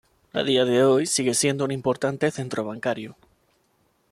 A 0.33 0.41
día 0.41 0.65
de 0.65 0.83
hoy 0.83 1.05
sigue 1.05 1.35
siendo 1.35 1.63
un 1.63 1.69
importante 1.69 2.31
centro 2.31 2.65
bancario. 2.65 3.17